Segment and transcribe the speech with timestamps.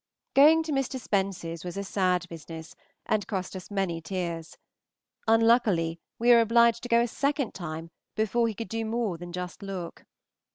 [0.33, 0.99] Going to Mr.
[0.99, 4.57] Spence's was a sad business, and cost us many tears;
[5.27, 9.31] unluckily we were obliged to go a second time before he could do more than
[9.31, 10.05] just look.